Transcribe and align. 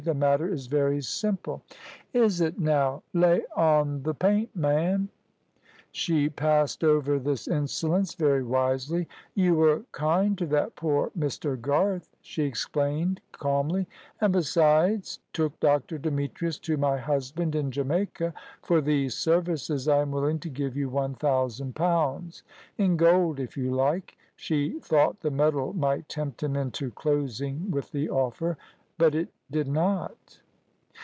"The 0.03 0.15
matter 0.15 0.47
is 0.51 0.65
very 0.65 0.99
simple." 1.03 1.61
"Is 2.11 2.41
it 2.41 2.57
now? 2.57 3.03
Lay 3.13 3.43
on 3.55 4.01
th' 4.01 4.17
paint, 4.17 4.49
ma'am." 4.55 5.09
She 5.91 6.27
passed 6.27 6.83
over 6.83 7.19
this 7.19 7.47
insolence 7.47 8.15
very 8.15 8.41
wisely. 8.43 9.07
"You 9.35 9.53
were 9.53 9.83
kind 9.91 10.35
to 10.39 10.47
that 10.47 10.75
poor 10.75 11.11
Mr. 11.15 11.55
Garth," 11.61 12.17
she 12.19 12.41
explained, 12.45 13.21
calmly. 13.31 13.87
"And, 14.19 14.33
besides, 14.33 15.19
took 15.33 15.59
Dr. 15.59 15.99
Demetrius 15.99 16.57
to 16.61 16.77
my 16.77 16.97
husband 16.97 17.53
in 17.53 17.69
Jamaica. 17.69 18.33
For 18.63 18.81
these 18.81 19.13
services 19.13 19.87
I 19.87 19.99
am 20.01 20.09
willing 20.09 20.39
to 20.39 20.49
give 20.49 20.75
you 20.75 20.89
one 20.89 21.13
thousand 21.13 21.75
pounds 21.75 22.41
in 22.75 22.97
gold, 22.97 23.39
if 23.39 23.55
you 23.55 23.69
like"; 23.69 24.17
she 24.35 24.79
thought 24.79 25.19
the 25.21 25.29
metal 25.29 25.73
might 25.73 26.09
tempt 26.09 26.41
him 26.41 26.55
into 26.55 26.89
closing 26.89 27.69
with 27.69 27.91
the 27.91 28.09
offer, 28.09 28.57
but 28.97 29.13
it 29.15 29.27
did 29.49 29.67
not. 29.67 30.39